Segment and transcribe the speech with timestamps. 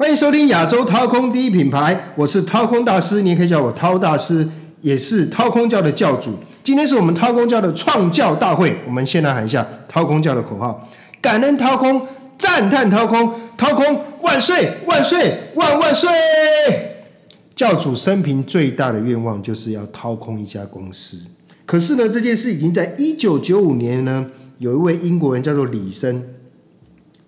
[0.00, 4.48] 欢迎收听亚洲掏空第一品牌，我是掏空大师，你也可以叫我掏大师，
[4.80, 6.38] 也是掏空教的教主。
[6.64, 10.88] 今天是我们掏空教的创教大会，我们先来喊一下掏空教的口号：
[11.20, 12.00] 感恩掏空，
[12.38, 16.08] 赞叹掏空，掏空万岁万岁万万岁！
[17.54, 21.18] 教主生平最大的愿望就是要掏空一家公司，
[21.66, 24.24] 可是呢，这件事已经在一九九五年呢，
[24.56, 26.36] 有一位英国人叫做李森。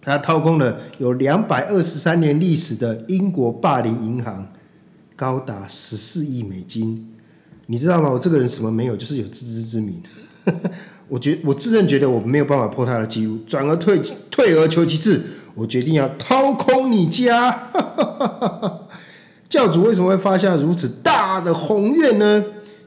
[0.05, 4.49] 他掏空了有两百二十三年历史的英国霸凌银行，
[5.15, 7.09] 高达十四亿美金。
[7.67, 8.11] 你知道吗？
[8.11, 10.03] 我这个人什么没有，就是有自知之明。
[11.09, 15.23] 我觉我自认觉得我没有办法破他的记录，转而退退而求其次，
[15.55, 17.71] 我决定要掏空你家。
[19.49, 22.45] 教主为什么会发下如此大的宏愿呢？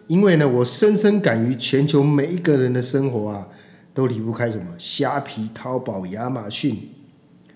[0.07, 3.47] 因为呢，我深深感于全球每一个人的生活啊，
[3.93, 6.77] 都离不开什么虾皮、淘宝、亚马逊。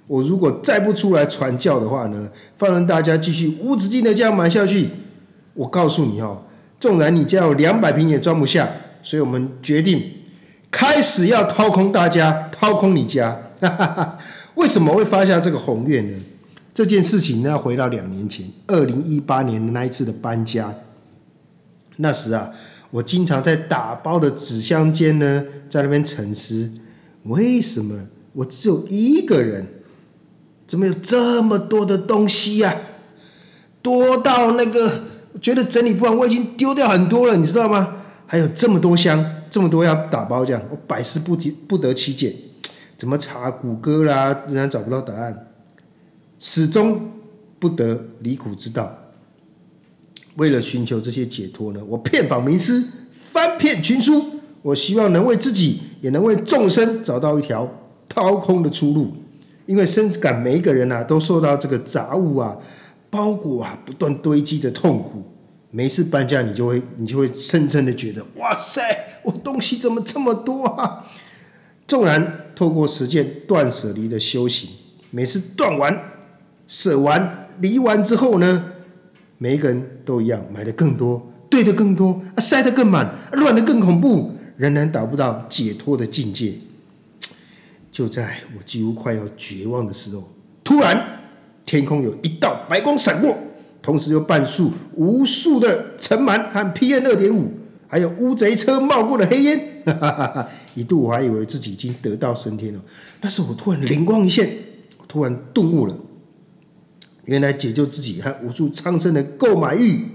[0.09, 4.89] 我如果再不出来传教的话呢，放任大家继续无止境的这样买下去，
[5.53, 6.41] 我告诉你哦，
[6.79, 8.67] 纵然你家有两百平也装不下，
[9.03, 10.01] 所以我们决定
[10.71, 13.39] 开始要掏空大家，掏空你家。
[13.61, 14.17] 哈哈哈
[14.55, 16.15] 为什么会发下这个宏愿呢？
[16.73, 20.73] 这件事情呢，回到两年前，二零一八年那一次的搬家。
[21.97, 22.49] 那时啊，
[22.89, 26.71] 我经常在打包的纸箱间呢，在那边沉思：
[27.25, 29.67] 为什么我只有一个人？
[30.69, 32.75] 怎么有这么多的东西呀？
[33.81, 35.05] 多到那个
[35.41, 37.95] 觉得整理不完，我已经丢掉很多了，你知道吗？
[38.27, 42.35] 还有这么多箱，这么多要打包，这样我百思不提不得其解。
[42.95, 45.47] 怎么查谷歌啦，仍然找不到答案，
[46.37, 47.13] 始终
[47.57, 48.95] 不得离苦之道。
[50.35, 54.23] 为了寻求这些解脱呢，我遍访名师，翻遍群书，
[54.61, 57.67] 我希望能为自己，也能为众生找到一条
[58.07, 59.13] 掏空的出路。
[59.69, 62.57] 因为深感每一个人呐，都受到这个杂物啊、
[63.11, 65.23] 包裹啊不断堆积的痛苦。
[65.69, 68.81] 每次搬家，你就会你就会深深的觉得，哇塞，
[69.21, 71.05] 我东西怎么这么多啊？
[71.85, 74.71] 纵然透过实践断舍离的修行，
[75.11, 76.01] 每次断完、
[76.67, 78.71] 舍完、离完之后呢，
[79.37, 86.55] 每一个人都一样，买的更多，堆的更多，啊，塞的更满，乱的更恐怖，仍然达不到解脱的境界。
[87.99, 90.31] 就在我几乎快要绝望的时候，
[90.63, 91.19] 突然
[91.65, 93.37] 天空有一道白光闪过，
[93.81, 97.51] 同时又伴数无数的尘螨和 PM 二点五，
[97.89, 99.83] 还有乌贼车冒过的黑烟。
[100.75, 102.79] 一度我还以为自己已经得道升天了，
[103.19, 104.49] 但是我突然灵光一现，
[105.05, 105.93] 突然顿悟了，
[107.25, 110.05] 原来解救自己和无数苍生的购买欲，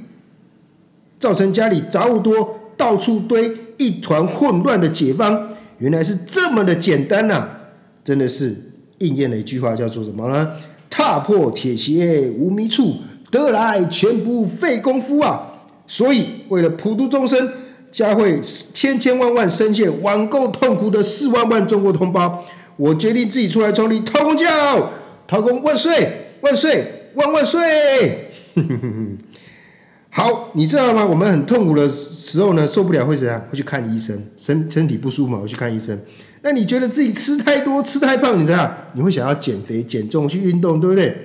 [1.19, 7.54] 造成家里杂物多、到处堆、一团混乱的解方，原来是这么的简单呐！
[8.05, 8.55] 真的是
[8.99, 10.53] 应验了一句话，叫做什么呢？
[10.91, 12.99] 踏破铁鞋无觅处，
[13.31, 15.51] 得来全不费功夫啊！
[15.87, 17.51] 所以，为了普度众生，
[17.91, 22.45] 教会千千万万深陷网购痛苦的四万万中国同胞，
[22.77, 24.93] 我决定自己出来创立韬公教，
[25.27, 28.31] 掏公万岁万岁万万岁！
[30.11, 31.05] 好，你知道吗？
[31.05, 33.41] 我们很痛苦的时候呢，受不了会怎样？
[33.51, 35.99] 会去看医生，身身体不舒服嘛，会去看医生。
[36.45, 38.71] 那你觉得自己吃太多、吃太胖，你知道？
[38.93, 41.17] 你会想要减肥、减重、去运动，对不对？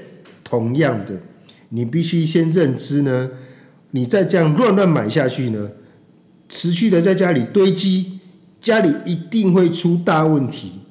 [0.45, 1.21] 同样的，
[1.69, 3.29] 你必须先认知呢，
[3.91, 5.71] 你再这样乱乱买下去呢，
[6.47, 8.19] 持续的在家里堆积，
[8.61, 10.83] 家里一定会出大问题。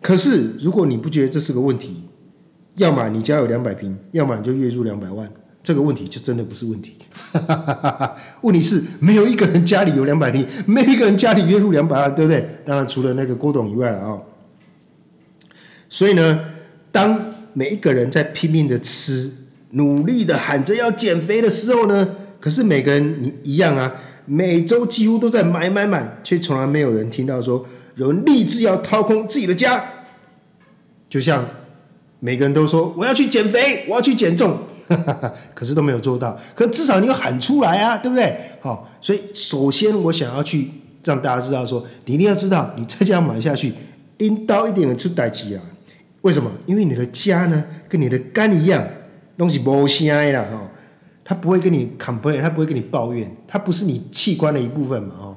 [0.00, 2.04] 可是，如果你不觉得这是个问题，
[2.76, 5.28] 要么你家有两百平，要么你就月入两百万。
[5.62, 6.96] 这个问题就真的不是问题，
[8.42, 12.44] 问题是没有一个人家里有两百平，没有一个人家里月入两百万，对不对？
[12.64, 14.20] 当然除了那个郭董以外了啊。
[15.88, 16.40] 所以呢，
[16.90, 19.30] 当每一个人在拼命的吃，
[19.70, 22.08] 努力的喊着要减肥的时候呢，
[22.40, 23.94] 可是每个人你一样啊，
[24.26, 27.64] 每周几乎都在买买买，却从来没有人听到说
[27.94, 29.84] 有人立志要掏空自己的家。
[31.08, 31.46] 就像
[32.18, 34.58] 每个人都说我要去减肥，我要去减重。
[35.54, 38.38] 可是都没有做到，可至少你有喊出来啊，对不对？
[38.60, 40.70] 好，所以首先我想要去
[41.04, 43.72] 让大家知道，说你一定要知道，你再这样买下去，
[44.18, 45.62] 拎刀一点出代机啊。
[46.22, 46.50] 为什么？
[46.66, 48.86] 因为你的家呢，跟你的肝一样，
[49.36, 50.70] 东西无声啦，哈，
[51.24, 55.36] 他不会跟你 complain，他不会跟你抱怨，他不是你器官的一部分嘛，哦，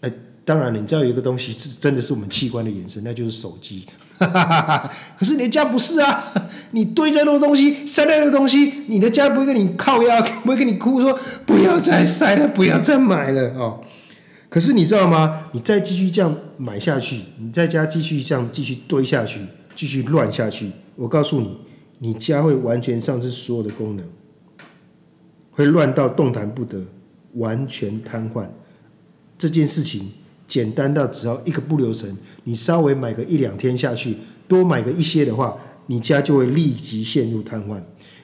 [0.00, 0.12] 哎，
[0.44, 3.86] 当然，你知道有一个东西是真的是我们器官的延伸，那就是手机。
[5.18, 6.32] 可是你的家不是啊，
[6.72, 13.80] 你堆在那个东西，塞那个东西，你的家不会跟你靠压，不会跟你哭说不要再塞了，不要再买了哦。
[14.48, 15.48] 可是你知道吗？
[15.52, 19.40] 你再继续这样买下去，你在家继续这样继续堆下去，
[19.76, 21.58] 继续乱下去，我告诉你，
[21.98, 24.04] 你家会完全丧失所有的功能，
[25.50, 26.86] 会乱到动弹不得，
[27.34, 28.46] 完全瘫痪。
[29.36, 30.10] 这件事情
[30.48, 34.16] 简单到只要一个不留神，你稍微买个一两天下去，
[34.48, 35.56] 多买个一些的话，
[35.86, 37.80] 你家就会立即陷入瘫痪。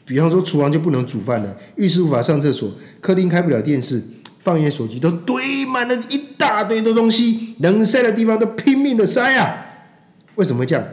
[0.06, 4.02] 比方说，厨房就不能煮饭了，浴室无法上厕所，客厅开不了电视，
[4.40, 9.66] 放眼手机都堆满了一大堆的东西，能塞的地方都拼命的塞啊！
[10.34, 10.84] 为什么会这样？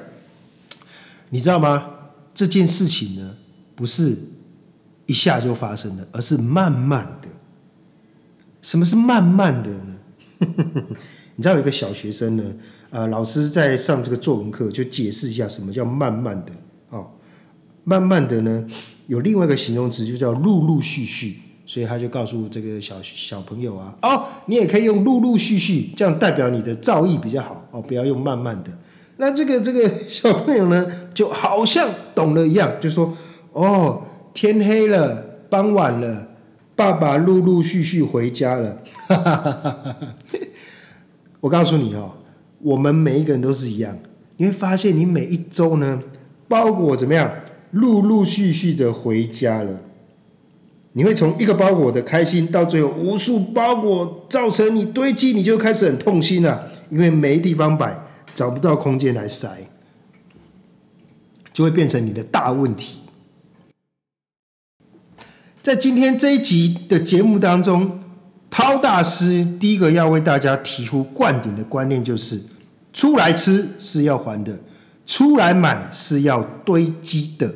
[1.30, 1.86] 你知道吗？
[2.34, 3.36] 这件事情呢，
[3.76, 4.18] 不是
[5.06, 7.28] 一下就发生的，而是慢慢的。
[8.62, 9.96] 什么是慢慢的呢？
[11.42, 12.44] 你知道有一个小学生呢，
[12.92, 16.52] 呃，老师在上这个作文课就解释一下什么叫慢慢的
[16.92, 17.10] 哦，
[17.84, 18.64] 慢慢的呢，
[19.08, 28.70] 有另外一个形容词就叫陆陆续续，所以他就告诉这个小小朋友啊，哦，你也可以用陆陆续续，这样代表你的造诣比较好哦，不要用慢慢的。
[29.18, 33.18] 那这个这个小朋友呢，就好像懂了一样，就说
[33.54, 34.04] ：“哦，
[34.36, 36.28] 天黑了，傍晚了，
[36.76, 38.78] 爸爸陆陆续续回家了。”
[41.42, 42.16] 我告诉你哦，
[42.60, 43.98] 我们每一个人都是一样，
[44.38, 46.02] 你会发现你每一周呢，
[46.48, 47.30] 包裹怎么样，
[47.72, 49.82] 陆陆续续的回家了。
[50.94, 58.08] 你会从一个包裹的开心，到最后无数包裹造成你堆积，你就开始很痛心了，因为没地方摆。
[58.34, 59.68] 找不到空间来塞，
[61.52, 63.00] 就会变成你的大问题。
[65.62, 68.01] 在今天这一集的节目当中，
[68.52, 72.40] 涛大师第一个要为大家提出灌顶的观念就是：
[72.94, 74.60] 出来吃是要还的，
[75.08, 77.52] 出来买是要堆积的。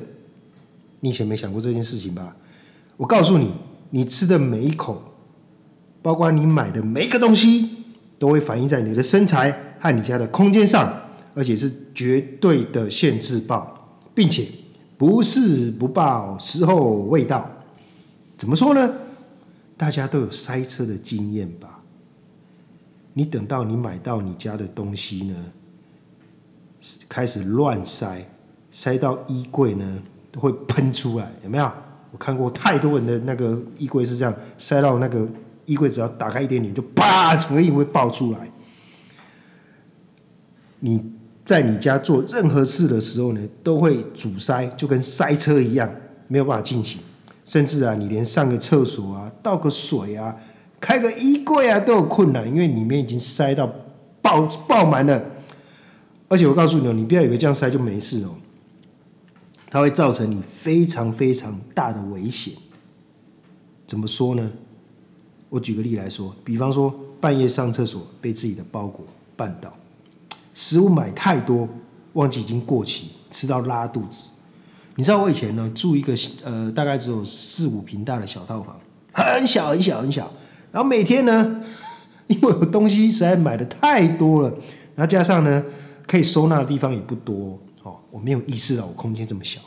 [1.01, 2.35] 你以前没想过这件事情吧？
[2.97, 3.51] 我告诉你，
[3.91, 5.03] 你吃的每一口，
[6.01, 7.69] 包括你买的每一个东西，
[8.17, 9.61] 都会反映在你的身材。
[9.77, 10.91] 和你家的空间上，
[11.35, 14.47] 而且是绝对的限制报，并且
[14.97, 17.47] 不是不报，时候未到。
[18.35, 18.91] 怎么说呢？
[19.77, 21.81] 大家都有塞车的经验吧？
[23.13, 25.35] 你等到你买到你家的东西呢，
[27.07, 28.25] 开始乱塞，
[28.71, 30.01] 塞到衣柜呢
[30.31, 31.71] 都会喷出来，有没有？
[32.11, 35.27] 我看过太多人的那个衣柜是这样，塞到那个
[35.65, 38.49] 衣柜只要打开一点点，就啪，整个衣柜爆出来。
[40.79, 41.13] 你
[41.43, 45.89] 在你家做任何事的时候呢，都会阻塞，就跟塞车一样，
[46.27, 47.01] 没有办法进行。
[47.45, 50.35] 甚至啊，你连上个厕所啊、倒个水啊、
[50.81, 53.71] 开个衣柜啊，都有困难，因为里面已经塞到
[54.21, 55.23] 爆爆满了。
[56.27, 58.31] 而且我告诉你哦，你不要以为这样塞就没事哦，
[59.69, 62.53] 它会造成你非常非常大的危险。
[63.85, 64.51] 怎么说呢？
[65.49, 69.05] 我举个例来说，比方说半夜上厕所被自己的包裹
[69.37, 69.71] 绊倒。
[70.55, 71.69] 食物买太多，
[72.13, 74.29] 忘记已经过期，吃到拉肚子。
[74.95, 76.13] 你知道我以前呢住一个
[76.43, 78.79] 呃大概只有四五平大的小套房，
[79.11, 80.31] 很小很小很小。
[80.71, 81.61] 然后每天呢，
[82.27, 84.49] 因为我东西实在买的太多了，
[84.95, 85.63] 然后加上呢
[86.07, 89.59] 可以收纳的地方也不多哦，我没有意识到我空间这么小。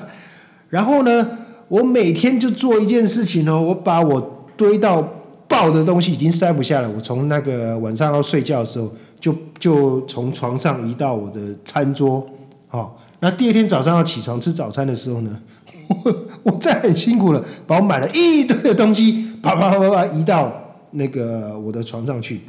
[0.68, 1.28] 然后呢，
[1.68, 5.02] 我每天就做一件事情哦，我把我堆到
[5.48, 6.90] 爆的东西已经塞不下了。
[6.90, 8.92] 我从那个晚上要睡觉的时候。
[9.20, 12.24] 就就从床上移到我的餐桌，
[12.68, 15.40] 好，那第二天早上要起床吃早餐的时候呢，
[15.88, 20.52] 我我再很辛苦了，把我买了一堆的东西，啪啪啪啪啪移到
[20.92, 22.42] 那个我的床上去。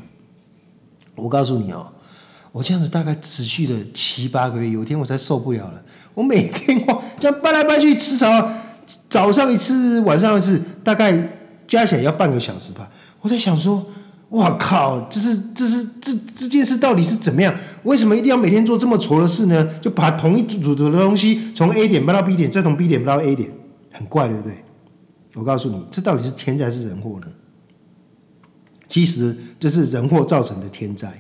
[1.16, 1.88] 我告诉你哦，
[2.52, 5.82] 我这样子大概持续了七八个月，有一天我才受不了了。
[6.14, 8.52] 我每天我这样搬来搬去吃早
[9.10, 11.30] 早上一次，晚上一次，大概
[11.68, 12.92] 加起来要半个小时吧。
[13.22, 13.86] 我在想说。
[14.30, 15.02] 我靠！
[15.10, 17.54] 这是这是这这件事到底是怎么样？
[17.84, 19.68] 为什么一定要每天做这么挫的事呢？
[19.82, 23.50] 就把同一组组的东西从 A 点搬到 B 点，再从 B 点搬到 A 点，
[23.92, 24.64] 很怪，对不对？
[25.34, 27.28] 我告诉你，这到底是天灾还是人祸呢？
[28.88, 31.12] 其实这是人祸造成的天灾，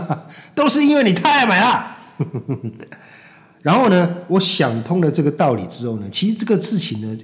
[0.54, 1.96] 都是因为你太爱买了。
[3.60, 7.18] 然后呢，我想通了这个道理之后呢，其实这个事情呢，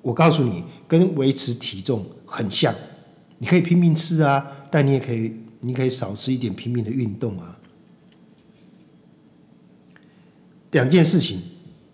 [0.00, 2.74] 我告诉你，跟维持体重很像。
[3.38, 7.58] 你可以拼命吃啊，但你也可以，你可以少吃一点，拼命的运动啊。
[10.70, 11.38] 两件事情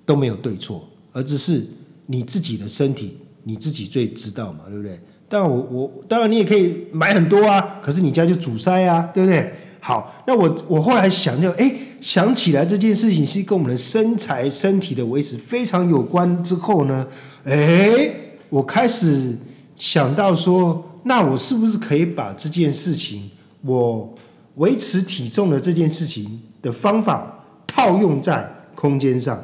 [0.06, 1.66] 都没有对错，而只是
[2.06, 5.00] 你自己的身体，你自己最知道嘛，对不对？
[5.28, 9.52] 当然，我我当然你也可以买很多啊，可是你家就阻塞啊，对不对？
[9.80, 16.44] 好，那我我后来想就哎想起来这件事情是跟我们的身材、身体的维持非常有关。
[16.44, 17.04] 之后呢，
[17.42, 18.08] 哎，
[18.50, 19.36] 我开始
[19.74, 20.84] 想到说。
[21.08, 23.30] 那我是不是可以把这件事情，
[23.62, 24.14] 我
[24.56, 29.42] 维持体重的这件事情的方法套用在空间上？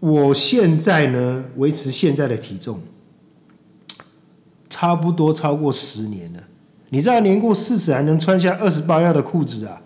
[0.00, 2.80] 我现在呢维持现在的体重，
[4.70, 6.42] 差不多超过十年了。
[6.88, 9.82] 你知道年过四十还能穿下二十八腰的裤子啊？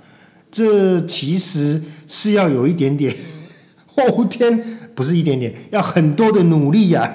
[0.53, 3.17] 这其实是要有一点点
[3.87, 7.13] 后天，不是一点点，要很多的努力呀。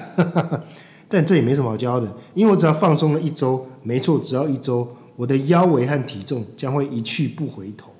[1.08, 7.92] 但这也没什么好骄傲的，因为我只要放松了一周，没错，只要一周，我的腰围和体重将会一去不回头。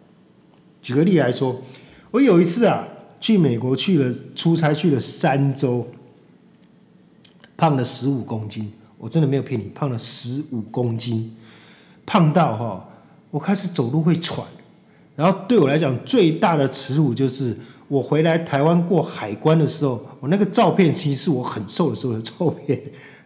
[0.83, 1.63] 举个例来说，
[2.11, 2.87] 我有一次啊，
[3.21, 5.87] 去美国去了出差去了三周，
[7.57, 11.35] 胖了十五公斤，我真的没有骗你，胖了十五公斤，
[12.05, 12.89] 胖到哈，
[13.31, 14.47] 我开始走路会喘。
[15.15, 17.57] 然后对我来讲，最大的耻辱就是
[17.89, 22.81] 我回来台湾过海关的时候，我那个照片其实是我很瘦的时候的照片。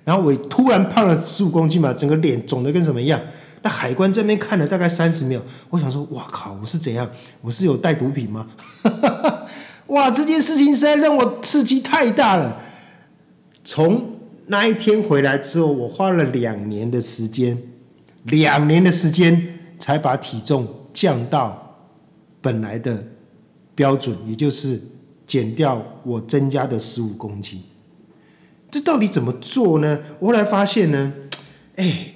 [0.05, 3.21] 然后我突然胖了十五公斤嘛，整个脸肿的跟什么一样。
[3.63, 7.09] 那海关这边看了大概三十秒，我想说，哇靠，我是怎样？
[7.43, 8.49] 我是有带毒品吗？
[9.89, 12.57] 哇，这件事情实在让我刺激太大了。
[13.63, 17.57] 从那一天回来之后，我花了两年的时间，
[18.25, 21.67] 两年的时间才把体重降到。
[22.43, 23.05] 本来的
[23.81, 24.79] 标准，也就是
[25.27, 27.63] 减掉我增加的十五公斤，
[28.71, 29.99] 这到底怎么做呢？
[30.19, 31.15] 我后来发现呢，
[31.77, 32.13] 哎，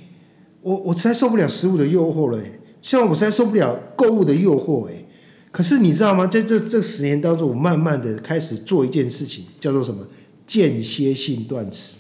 [0.61, 2.45] 我我实在受不了食物的诱惑了，哎，
[2.83, 5.05] 像我实在受不了购物的诱惑，哎，
[5.51, 6.27] 可是你知道吗？
[6.27, 10.07] 在这这十年当中，我慢慢的开始做一件事情，叫做什么？
[10.47, 11.97] 间歇性断食。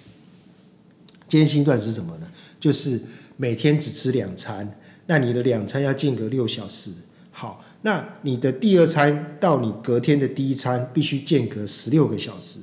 [1.26, 2.26] 间歇性断食是什么呢？
[2.60, 3.00] 就是
[3.38, 6.90] 每天只吃两餐，那你的两餐要间隔六小时。
[7.30, 7.64] 好。
[7.86, 12.58] 那你的第二餐到你隔天的第一餐必须间隔十六个小时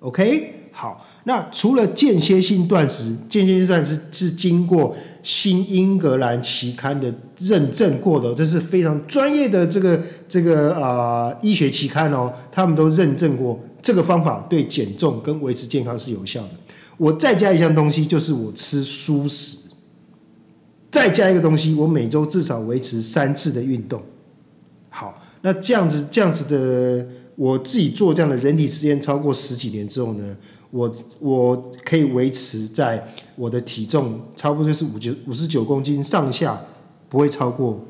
[0.00, 0.68] ，OK？
[0.72, 16.50] 好，那除了间歇性断食，间歇性断食是经过新英格兰期刊的认证过的，这是非常专业的这个这个啊医学期刊哦，他们都认证过这个方法对减重跟维持健康是有效的。
[16.98, 19.56] 我再加一项东西，就是我吃蔬食，
[20.90, 24.02] 再加一个东西，我每周至少维持三次的运动。
[24.94, 30.36] 好，那这样子这样子的，我自己做这样的人体实验超过十几年之后呢，
[30.70, 33.02] 我我可以维持在
[33.34, 36.60] 我的体重差不多就是五九五十九公斤上下，
[37.08, 37.82] 不会超过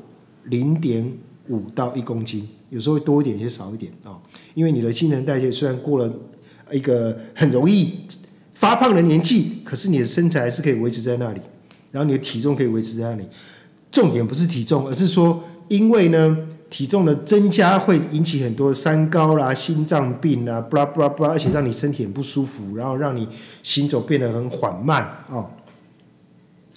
[0.45, 1.11] 零点
[1.49, 4.17] 五到一公斤，有时候会多一点，有些少一点啊。
[4.53, 6.09] 因为你的新陈代谢虽然过了
[6.71, 7.95] 一个很容易
[8.53, 11.41] 发胖的年纪，可是你的身材还是可以维持在那里，
[11.91, 13.25] 然后你的体重可以维持在那里。
[13.91, 16.47] 重点不是体重，而是说因为呢。
[16.73, 23.27] 体重的增加会引起很多三高啦、心脏病啦，布拉布拉布拉，而且让你身体很不舒服，然后让你
[23.61, 25.51] 行走变得很缓慢哦。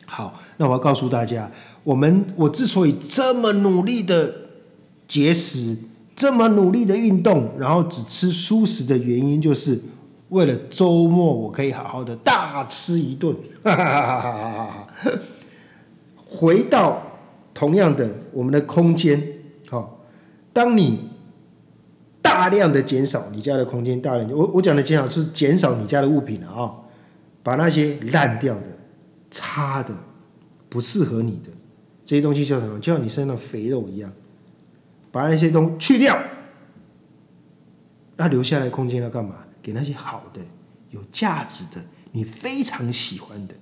[0.05, 1.51] 好，那我要告诉大家，
[1.83, 4.35] 我们我之所以这么努力的
[5.09, 5.79] 节食，
[6.15, 9.81] 这么努力的运动，然后只吃素食的原因，就是
[10.29, 13.35] 为了周末我可以好好的大吃一顿。
[16.29, 17.01] 回到
[17.55, 19.33] 同样的我们的空间。
[20.57, 21.11] 当你
[22.23, 26.75] 大量的减少你家的空间，大量我我讲的减少是减少你家的物品啊，
[27.43, 28.79] 把那些烂掉的、
[29.31, 29.95] 差的、
[30.71, 31.51] 不适合你的
[32.07, 32.81] 这些东西叫什么？
[32.81, 34.11] 就像你身上的肥肉一样，
[35.13, 36.19] 把那些东去掉，
[38.17, 39.45] 那留下来空间要干嘛？
[39.61, 40.41] 给那些好的、
[40.89, 43.53] 有价值的、你非常喜欢的，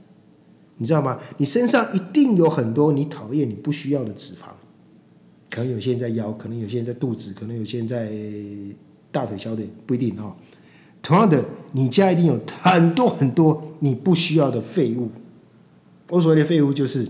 [0.77, 1.19] 你知道吗？
[1.39, 4.51] 你身上一定有很多你讨厌、你不需要的脂肪。
[5.55, 8.13] 可能有些人在腰，可能有些人在肚子，可能有些人在
[9.13, 10.35] 大腿、小腿，不一定啊。
[11.01, 15.13] 同样的，你家一定有很多很多你不需要的废物。
[16.09, 17.07] 我所谓的废物，就是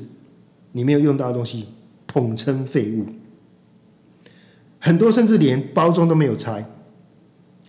[0.73, 1.69] 你没有用到的东西，
[2.07, 3.07] 统称废物。
[4.79, 6.69] 很多甚至连包装都没有拆，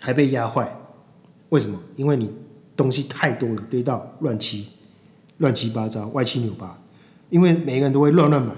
[0.02, 0.70] 还被压坏。
[1.52, 1.80] 为什么？
[1.96, 2.30] 因为你
[2.76, 4.68] 东西太多了，堆到乱七
[5.38, 6.78] 乱七八糟、歪七扭八。
[7.30, 8.54] 因为每个人都会乱乱买。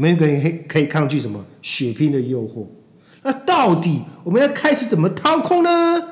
[0.00, 2.64] 没有可以可以抗拒什么血拼的诱惑，
[3.22, 6.02] 那到底我们要开始怎么掏空呢？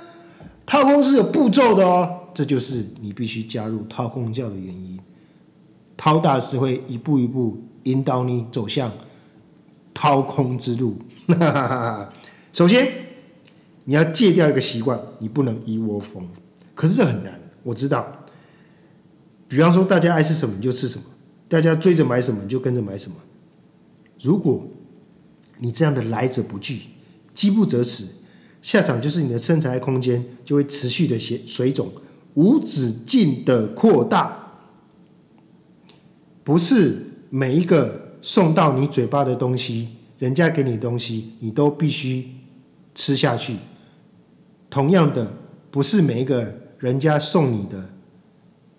[0.66, 5.00] 掏空是有步骤的哦，这就是你必须加入掏空教的原因。
[5.96, 8.92] 掏大师会一步一步引导你走向
[9.94, 10.98] 掏空之路。
[12.52, 12.92] 首先，
[13.84, 16.28] 你要戒掉一个习惯，你不能一窝蜂。
[16.74, 18.06] 可是这很难，我知道。
[19.48, 21.04] 比方说，大家爱吃什么你就吃什么，
[21.48, 23.16] 大家追着买什么你就跟着买什么。
[24.20, 24.66] 如果
[25.58, 26.80] 你这样的来者不拒，
[27.34, 28.04] 饥不择食，
[28.62, 31.90] 下场就是你的身材空间就会持续的水水肿，
[32.34, 34.36] 无止境的扩大。
[36.42, 36.98] 不是
[37.30, 42.28] 每一个送到你嘴巴的东西，人家给你的东西，你都必须
[42.94, 43.56] 吃下去。
[44.70, 45.32] 同样的，
[45.70, 47.90] 不是每一个人家送你的、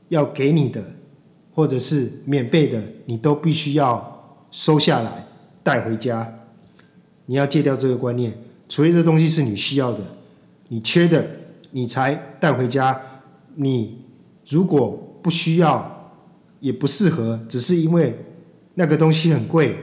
[0.10, 0.84] 要给你的，
[1.54, 5.26] 或者是免费的，你都必须要收下来
[5.70, 6.28] 带回家。
[7.28, 8.34] 你要戒掉这个观念，
[8.68, 10.00] 除非这东西是你需要的、
[10.70, 11.24] 你缺的，
[11.70, 13.00] 你才带回家。
[13.54, 14.00] 你
[14.48, 16.12] 如果不需要，
[16.60, 18.18] 也不适合，只是因为
[18.74, 19.78] 那个东西很贵，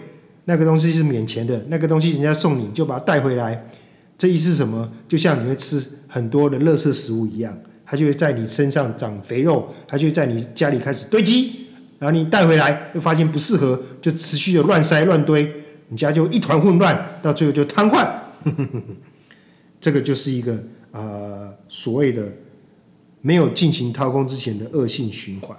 [0.46, 3.64] 那个东西是免钱的，那个东西人家送你就把它带回来。
[4.18, 4.90] 这意思是什么？
[5.06, 11.68] 就像你会吃很多的垃圾食物一样，它就会在你身上长肥肉，它就会在你家里开始堆积，
[12.00, 15.62] 然后你带回来又发现不适合，就持续的乱塞乱堆。
[15.88, 18.08] 你家就一团混乱，到最后就瘫痪。
[19.80, 22.26] 这个就是一个呃所谓的
[23.20, 25.56] 没有进行掏空之前的恶性循环。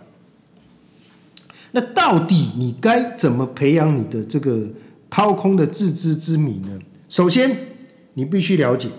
[1.71, 4.67] 那到底你该怎么培养你的这个
[5.09, 6.77] 掏空的自知之明呢？
[7.07, 7.55] 首先，
[8.15, 8.89] 你必须了解，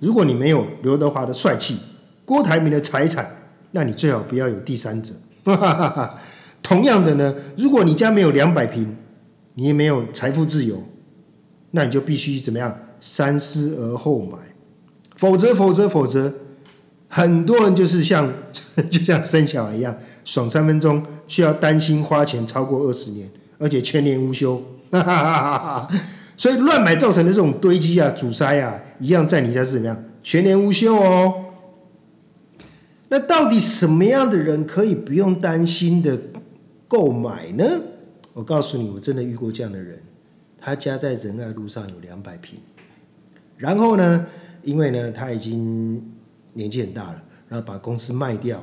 [0.00, 1.78] 如果你没有刘德华的帅气、
[2.24, 3.28] 郭台铭的财产，
[3.72, 5.14] 那你最好不要有第三者。
[6.62, 8.96] 同样的呢，如果你家没有两百平。
[9.54, 10.82] 你也没有财富自由，
[11.70, 12.78] 那你就必须怎么样？
[13.00, 14.38] 三思而后买，
[15.16, 16.32] 否则，否则，否则，
[17.08, 18.32] 很多人就是像
[18.90, 24.62] 就像生小孩一样，爽三分钟，需要担心花钱超过二十年，而且全年无休。
[26.36, 30.04] 所以乱买造成的这种堆积啊、阻塞啊，一样在你家是怎么样？
[30.22, 31.34] 全年无休哦。
[33.08, 36.18] 那到底什么样的人可以不用担心的
[36.88, 37.64] 购买呢？
[38.34, 39.98] 我告诉你，我真的遇过这样的人，
[40.60, 42.58] 他家在仁爱路上有两百平，
[43.56, 44.26] 然后呢，
[44.64, 46.12] 因为呢他已经
[46.52, 48.58] 年纪很大了，然后把公司卖掉，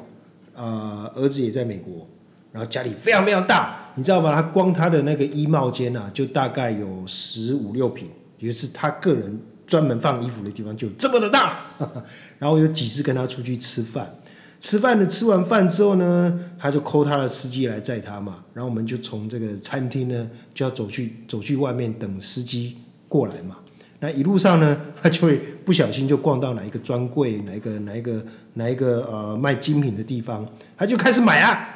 [0.53, 2.05] 啊，儿子也在美国，
[2.51, 4.33] 然后家里非常非常大，你知道吗？
[4.33, 8.09] 他光他的那个衣帽间啊，就大概有十五六平，
[8.39, 11.61] 也是他个人专门放衣服的地方就这么的大，
[12.37, 14.13] 然后有几次跟他出去吃饭。
[14.61, 22.77] 吃饭的吃完饭之后呢，他就抠他的司机来载他嘛，然后我们就从这个餐厅呢就要走去走去外面等司机
[23.09, 23.57] 过来嘛。
[23.99, 25.35] 那一路上呢， 他就会
[25.65, 31.67] 不小心就逛到哪一个专柜，哪一个哪一个哪一个呃卖精品的地方，他就开始买啊。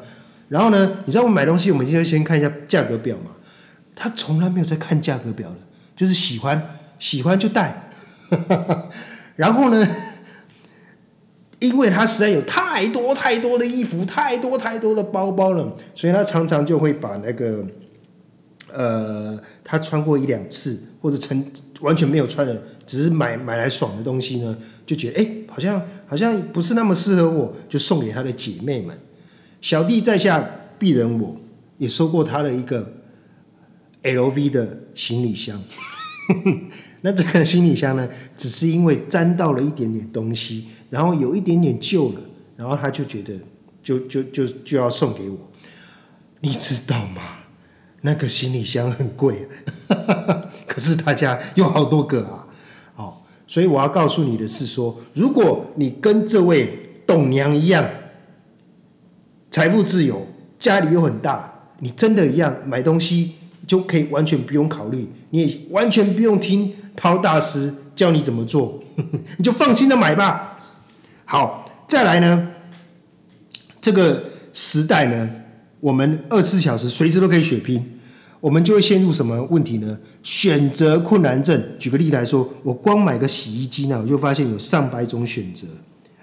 [0.48, 3.32] 然后呢，你知道我们买东西，我们就先看一下价格表嘛。
[3.94, 5.56] 他从来没有在看价格表的，
[5.94, 7.90] 就是喜欢喜欢就带。
[9.36, 9.86] 然后呢？
[11.60, 17.64] 因为他实在有太多太多的衣服，太多太多的包包了，所以他常常就会把那个，
[18.72, 21.44] 呃，他穿过一两次或者曾
[21.80, 28.98] 完全没有穿的，只是买买来爽的东西呢，就觉得哎，好像好像不是那么适合我，就送给他的姐妹们。
[29.60, 30.42] 小弟在下
[30.78, 31.36] 鄙人，我
[31.76, 32.90] 也收过他的一个
[34.02, 35.62] LV 的行李箱。
[37.02, 40.66] 那这个行李箱呢，只是因为沾到了一点点东西。
[40.90, 42.20] 然后有一点点旧了，
[42.56, 43.32] 然后他就觉得
[43.82, 45.38] 就就就就要送给我，
[46.40, 47.22] 你知道吗？
[48.02, 49.46] 那个行李箱很贵，
[50.66, 52.46] 可是他家有好多个啊，
[52.94, 57.86] 好，所以我要告诉你的是说，如果你跟这位董娘一样，
[59.50, 60.26] 财富自由，
[60.58, 63.32] 家里又很大，你真的一样买东西
[63.66, 68.82] 就可以完全不用考虑，你也完全不用听涛大师教你怎么做，
[69.36, 70.49] 你就放心的买吧。
[71.32, 72.48] 好，再来呢？
[73.80, 74.20] 这个
[74.52, 75.30] 时代呢，
[75.78, 78.00] 我们二十四小时随时都可以血拼，
[78.40, 79.96] 我们就会陷入什么问题呢？
[80.24, 81.62] 选择困难症。
[81.78, 85.68] 举个例来说，我光买个洗衣机呢，我就发现有上百种选择。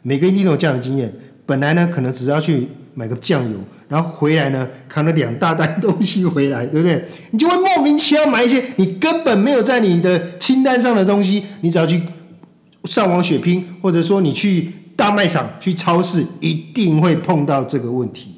[0.01, 1.13] 每个人都有这样的经验。
[1.45, 7.05] 本来呢，可能只要去买个酱油，然后回来呢，扛了两大袋 东西回来，对不对？
[7.31, 11.45] 你就会莫名其妙买一些你根本没有在你的清单上的东西。
[11.61, 12.01] 你只要去
[12.83, 14.73] 上网血拼，或者说你去。
[14.97, 18.33] 大卖场去超市一定会碰到这个问题，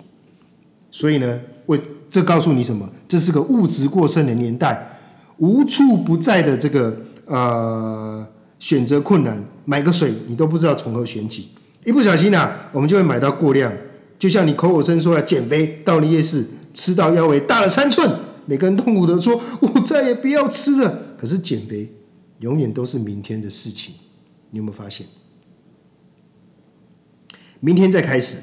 [0.92, 1.80] 所以呢，为
[2.12, 2.88] 这告诉你什么？
[3.08, 4.90] 这是个物质过剩的年代，
[5.38, 6.96] 无处不在的这个
[7.26, 8.28] 呃
[8.60, 11.48] 选择困难，买个水你都不知道从何选起，
[11.86, 13.72] 一不小心啊，我们就会买到过量。
[14.20, 18.12] 就像你口口声说要减肥，到了夜市吃到腰围大了三寸，
[18.46, 21.90] 每个人痛苦的说：“我再也不要吃了。”可是减肥
[22.40, 23.94] 永远都是明天的事情，
[24.52, 25.08] 你有没有发现？
[27.60, 28.38] 明天再开始，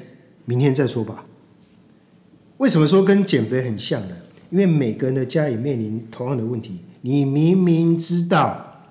[0.45, 1.25] 明天再说吧。
[2.57, 4.15] 为什么说跟减肥很像呢？
[4.49, 6.79] 因为每个人的家也面临同样的问题。
[7.01, 8.83] 你明明知道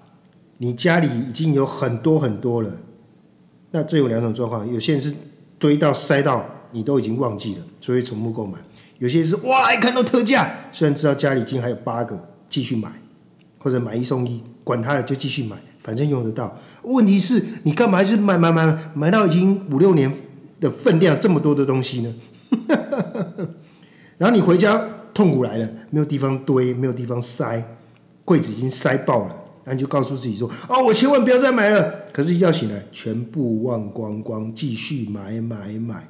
[0.58, 2.80] 你家里已经有很多很多了，
[3.70, 5.12] 那这有两种状况：有些人是
[5.58, 8.58] 堆到塞到你都已经忘记了，所以重复购买；
[8.98, 12.90] 有些是哇，一看到特价，虽然知道家里已经还有八个，继续买，
[13.58, 15.56] 或者买一送一，管他的就继续买。
[15.86, 16.58] 反正用得到。
[16.82, 20.12] 问题是你干嘛是买买买买到已经五六年
[20.60, 22.12] 的分量这么多的东西呢？
[24.18, 24.82] 然后你回家
[25.14, 27.62] 痛苦来了，没有地方堆，没有地方塞，
[28.24, 29.36] 柜子已经塞爆了。
[29.64, 36.08] 那你就告诉自己说：“哦，我千万不要再买了。”可是，一觉醒来，全部忘光光，继续买买买。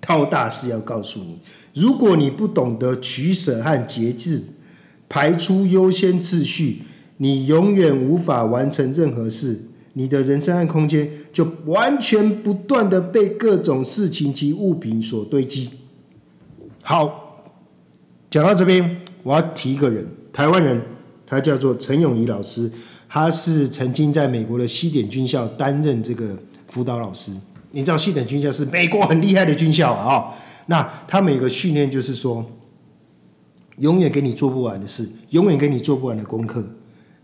[0.00, 1.38] 套大师要告诉你：
[1.74, 4.42] 如果你不懂得取舍和节制，
[5.08, 6.82] 排出优先次序，
[7.16, 9.60] 你永远无法完成任何事。
[9.94, 15.70] 你的人生和空间就完全不断的被各种事情及物品所堆积。
[16.82, 17.44] 好，
[18.28, 20.82] 讲到这边，我要提一个人，台湾人。
[21.26, 22.70] 他叫做陈永仪老师，
[23.08, 26.36] 他是曾经在美国的西点军校担任这个
[26.68, 27.32] 辅导老师。
[27.70, 30.32] 你知道西点军校是美国很厉害的军校啊，
[30.66, 32.44] 那他每个训练就是说，
[33.78, 36.62] 永远给你做不完的事，永远给你做不完的功课。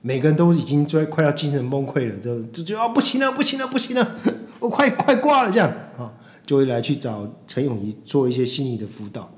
[0.02, 4.16] 每个人都已经在快要精神崩溃了，就就就啊不行了，不行了，不行了，
[4.60, 6.12] 我快快挂了这样啊，
[6.46, 9.32] 就会来去找陈永仪做一些心理的辅导。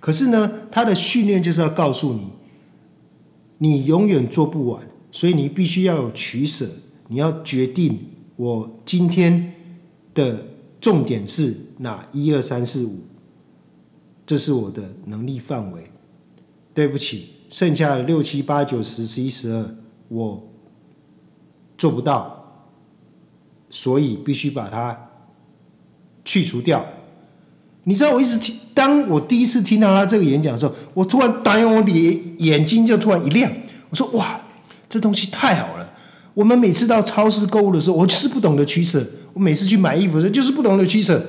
[0.00, 2.28] 可是呢，他的训练就是要告诉你。
[3.58, 6.68] 你永远做不完，所以你必须要有取舍。
[7.06, 7.96] 你要决定
[8.34, 9.54] 我今天
[10.14, 10.44] 的
[10.80, 13.04] 重点是哪一二三四五，
[14.26, 15.84] 这是我的能力范围。
[16.74, 19.76] 对不起，剩下的六七八九十十一十二
[20.12, 20.46] 我
[21.78, 22.66] 做不到，
[23.70, 25.08] 所以必须把它
[26.22, 26.84] 去除掉。
[27.84, 33.50] 你知道我一直听，当我第一次听到他这个演讲的时候，我突然打我眼眼睛就突然一亮。
[33.88, 34.40] 我说哇，
[34.88, 35.92] 这东西太好了！
[36.34, 39.04] 我们每次到超市购物的时候，我就是不懂得取舍。
[39.32, 41.20] 我每次去买衣服的时候，就是不懂得取舍，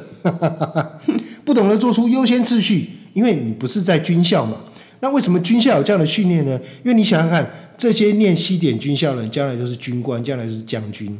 [1.46, 2.90] 不懂得做出优先次序。
[3.14, 4.58] 因为你不是在军校嘛，
[5.00, 6.60] 那为什么军校有这样的训练呢？
[6.84, 7.50] 因为你想想看，
[7.92, 11.20] 这些念西点军校的人，将来就是军官，将来就是将军。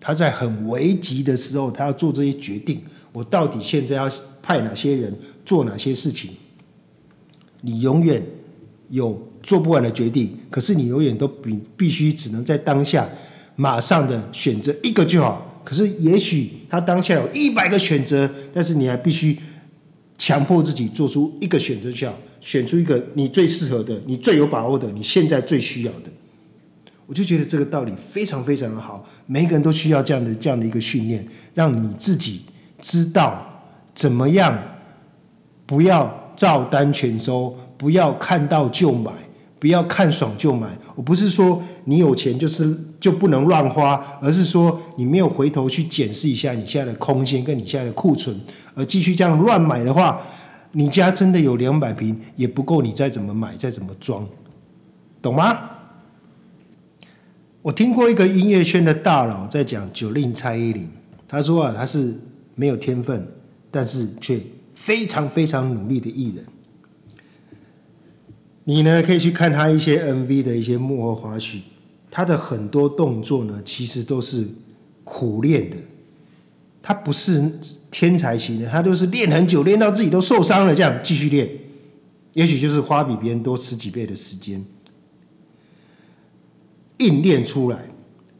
[0.00, 2.80] 他在很危急的时候，他要做这些决定。
[3.12, 4.10] 我到底现在要？
[4.46, 5.10] 派哪些人
[5.42, 6.30] 做哪些事情，
[7.62, 8.22] 你永远
[8.90, 10.36] 有做不完的决定。
[10.50, 13.08] 可是你永远都必必须只能在当下
[13.56, 15.62] 马上的选择一个就好。
[15.64, 19.34] 可是也许他当下有一百个选择，但是你还必须
[20.18, 26.10] 强迫自己做出一个选择就好，选出一个你最适合的、你最有把握的、你现在最需要的。
[27.06, 32.42] 我就觉得这个道理非常非常的好，每一个人都需要这样的这样的一个训练，让你自己
[32.80, 33.50] 知道。
[33.94, 34.58] 怎么样？
[35.66, 39.10] 不要照单全收，不要看到就买，
[39.58, 40.68] 不要看爽就买。
[40.94, 48.38] 我不是说你有钱就是就不能乱花，而是说你没有回头去检视一下你现在的空间跟你现在的库存，
[48.74, 50.20] 而继续这样乱买的话，
[50.74, 54.28] 你家真的有两百平也不够你再怎么买再怎么装，
[55.22, 55.70] 懂吗？
[57.62, 60.86] 我听过一个音乐圈的大佬在讲九令蔡依林，
[61.26, 62.14] 他说啊，他是
[62.54, 63.26] 没有天分。
[63.76, 64.40] 但是却
[64.76, 66.44] 非常非常努力的艺人，
[68.62, 71.58] 你呢可以去看他一些 MV 的一些幕后花絮，
[72.08, 74.46] 他的很多动作呢其实都是
[75.02, 75.76] 苦练的，
[76.86, 77.50] 他不是
[77.90, 81.48] 天才型的，他都是练很久，练到自己都受伤了这样继续练，
[82.34, 84.62] 也许就是花比别人多十几倍的时间，
[86.98, 87.78] 硬练出来。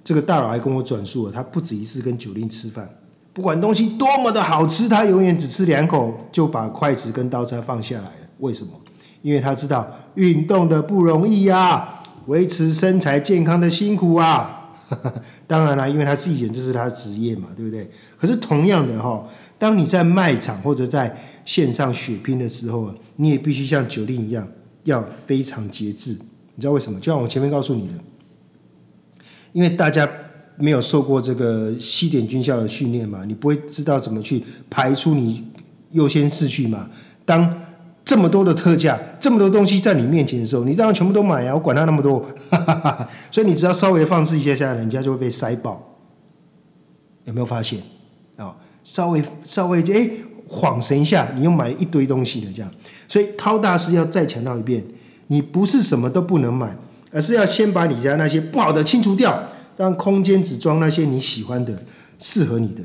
[0.05, 2.87] 这个大佬还跟我转述了，他不止一次跟九令吃饭。
[3.33, 8.29] 不管东西多么的好吃，他永远只吃两口就把筷子跟刀叉放下来了。
[8.41, 8.73] 为什么？
[9.23, 14.64] 因为他知道运动的不容易呀，维持身材健康的辛苦啊。
[15.47, 17.91] 当然啦，因为他是以前这是他的职业嘛，对不对？
[18.19, 19.27] 可是同样的哈，
[19.59, 24.47] 当你在卖场或者在线上血拼的时候，你也必须像酒令一样，
[24.85, 26.13] 要非常节制。
[26.55, 26.99] 你知道为什么？
[27.01, 27.95] 就像我前面告诉你的，
[29.53, 30.09] 因为大家。
[30.57, 33.25] 没有受过这个西点军校的训练嘛？
[33.25, 35.45] 你不会知道怎么去排出你
[35.91, 36.89] 优先次序嘛？
[37.25, 37.61] 当
[38.05, 41.55] 这么多的特价、这么多东西在你面前的时候，你当然全部都买呀！
[41.55, 42.25] 我管他那么多，
[43.33, 45.97] 所以你只要稍微放肆一下下，人家就会被塞爆。
[47.25, 47.81] 有没有发现
[48.37, 48.55] 啊？
[48.83, 50.11] 稍微稍微哎
[50.47, 52.71] 晃神一下，你又买了一堆东西的这样。
[53.09, 54.85] 所以涛大师要再强调一遍：
[55.29, 56.77] 你不是什么都不能买，
[57.11, 59.49] 而是要先把你家那些不好的清除掉。
[59.77, 61.83] 让空间只装那些你喜欢的、
[62.21, 62.83] 适合你的。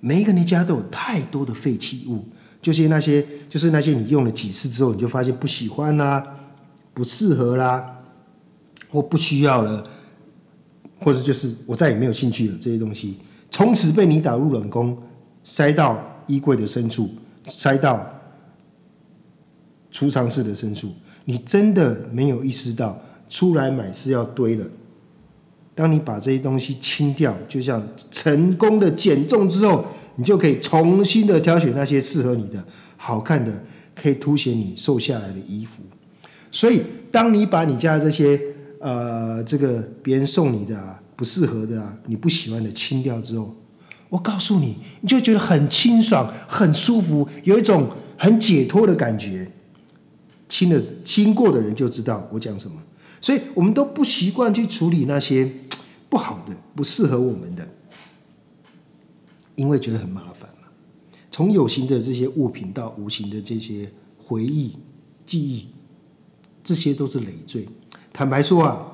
[0.00, 2.28] 每一个人家都有太多的废弃物，
[2.64, 6.26] 就是那些，就是那些你用了几次之后，你就发现不喜欢啦、
[6.94, 7.98] 不适合啦，
[8.88, 9.86] 或不需要了，
[10.98, 12.56] 或者就是我再也没有兴趣了。
[12.58, 13.18] 这些东西
[13.50, 14.96] 从此被你打入冷宫，
[15.42, 17.10] 塞到衣柜的深处，
[17.48, 18.02] 塞到
[19.90, 20.90] 储藏室的深处。
[21.26, 22.98] 你真的没有意识到，
[23.28, 24.64] 出来买是要堆的。
[25.74, 29.84] 当你把这些东西清掉，就像成功的减重之后，
[30.16, 32.64] 你就可以重新的挑选那些适合你的、
[32.96, 35.82] 好看的，可以凸显你瘦下来的衣服。
[36.52, 38.40] 所以，当你把你家的这些
[38.80, 43.52] 呃，这个别人送你的啊，不适合的啊，你不喜欢的清掉之后，
[44.08, 49.50] 我告诉你，你就觉得很清爽、很舒服，有一种很解脱的感觉。
[50.48, 52.76] 清的清过的人就知道我讲什么，
[53.24, 55.50] 所以我们都不习惯去处理那些
[56.10, 57.66] 不好的、不适合我们的，
[59.54, 60.68] 因为觉得很麻烦嘛。
[61.30, 64.76] 从有形的这些物品到无形的这些回忆、
[65.24, 65.68] 记忆，
[66.62, 67.66] 这些都是累赘。
[68.12, 68.92] 坦白说啊，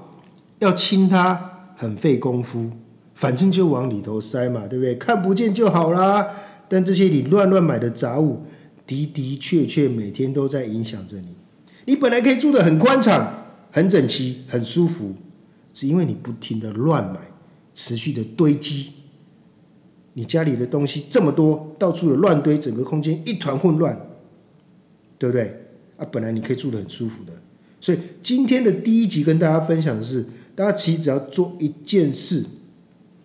[0.61, 2.71] 要清它很费功夫，
[3.17, 4.95] 反正就往里头塞嘛，对不对？
[4.95, 6.25] 看不见就好啦。
[6.69, 8.45] 但这些你乱乱买的杂物，
[8.87, 11.35] 的的确确每天都在影响着你。
[11.87, 13.40] 你本来可以住的很宽敞、
[13.71, 15.15] 很整齐、很舒服，
[15.73, 17.21] 只因为你不停的乱买，
[17.75, 18.91] 持续的堆积，
[20.15, 23.99] 你家里的东西这么多，到处的乱堆，整个空间一团混乱，
[25.19, 25.57] 对不对？
[25.97, 27.33] 啊，本来你可以住的很舒服的，
[27.81, 32.45] 所以今天的第一集跟大家分享的是，大家其实只要做一件事，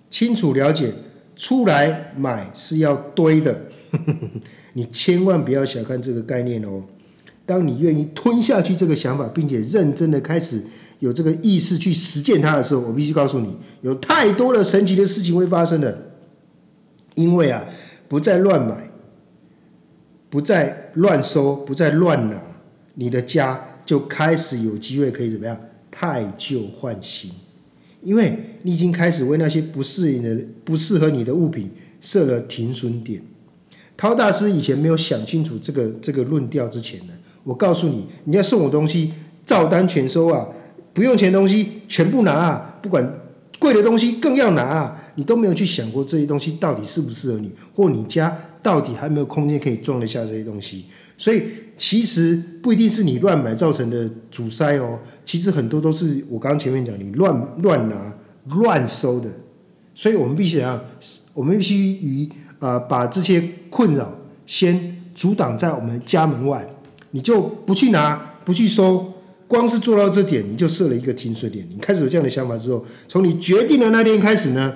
[0.10, 0.94] 清楚了解，
[1.36, 3.72] 出来买是要堆的，
[4.74, 6.84] 你千万不要小看这个概念哦。
[7.46, 10.64] 当你愿意吞下去这个想法，并且认真的开始
[11.00, 16.12] 有这个意识去实践它的时候，我必须告诉你，有太多的神奇的事情会发生的。
[17.14, 17.66] 因为啊，
[18.08, 18.90] 不再乱买，
[20.30, 22.38] 不再乱收，不再乱拿，
[22.96, 25.58] 你的家就开始有机会可以怎么样？
[25.90, 27.32] 太旧换新。
[28.02, 33.22] 因为你已经开始为那些不适应的、不适合你的物品设了停损点。
[33.96, 37.14] 陶大师以前没有想清楚这个这个论调之前呢。
[37.46, 39.14] 我告诉你，你要送我东西，
[39.46, 40.46] 照单全收啊！
[40.94, 42.80] 不用钱的东西全部拿啊！
[42.82, 43.20] 不管
[43.60, 45.02] 贵的东西更要拿啊！
[45.16, 50.86] 你都没有去想过这些东西到底适不适合你，或你家到底还没有空间可以装得下这些东西。
[51.18, 51.44] 所以
[51.78, 58.14] 其实不一定是你乱买造成的阻塞哦，其实很多都是我刚刚前面讲你乱乱拿、
[58.56, 59.30] 乱收的。
[59.94, 60.82] 所以我们必须要，
[61.34, 62.30] 我们必须于
[62.60, 64.12] 呃把这些困扰
[64.46, 66.68] 先阻挡在我们家门外。
[67.16, 69.14] 你就不去拿，不去收，
[69.48, 71.66] 光是做到这点，你就设了一个停损点。
[71.72, 74.74] 你开始有这样的想法之后，从你决定的那天开始呢，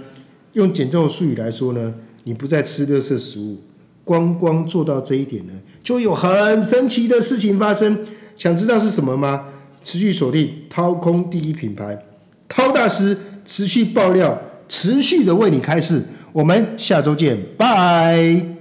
[0.54, 3.58] 用减重的术语来说呢，你不再吃垃圾食物，
[4.06, 5.52] 光光做到这一点呢，
[5.84, 8.06] 就有很神奇的事情发生。
[8.38, 9.48] 想知道是什么吗？
[9.84, 12.06] 持续锁定掏空第一品牌，
[12.48, 16.06] 掏大师持续爆料，持续的为你开示。
[16.32, 18.59] 我们下周见，拜。